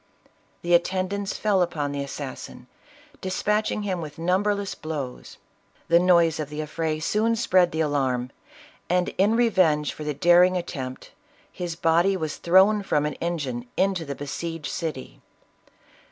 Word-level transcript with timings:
The 0.63 0.73
atten 0.73 1.09
dants 1.09 1.35
fell 1.37 1.61
upon 1.61 1.91
the 1.91 2.03
assassin, 2.03 2.65
dispatching 3.21 3.83
him 3.83 4.01
with 4.01 4.17
numberless 4.17 4.73
blows. 4.73 5.37
The 5.89 5.99
noise 5.99 6.39
of 6.39 6.49
the 6.49 6.59
affray 6.59 6.99
soon 6.99 7.35
spread 7.35 7.71
the 7.71 7.81
alarm, 7.81 8.31
and, 8.89 9.09
in 9.19 9.35
revenge 9.35 9.93
for 9.93 10.03
the 10.03 10.15
daring 10.15 10.57
attempt, 10.57 11.11
his 11.51 11.75
body 11.75 12.17
was 12.17 12.37
thrown 12.37 12.81
from 12.81 13.05
an 13.05 13.13
engine 13.21 13.67
into 13.77 14.03
the 14.03 14.15
besieged 14.15 14.71
city. 14.71 15.21